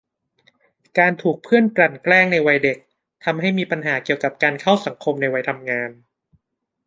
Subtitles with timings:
[0.97, 2.77] การถูกเพื่อนกลั่นแกล้งในวัยเด็ก
[3.23, 5.89] ทำให้มีปัญหาเกี่ยวกับการเข้าสังคมในวัยทำงาน